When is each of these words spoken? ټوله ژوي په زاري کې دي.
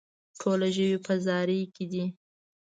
ټوله 0.39 0.67
ژوي 0.75 0.97
په 1.05 1.13
زاري 1.25 1.59
کې 1.75 1.85
دي. 1.91 2.05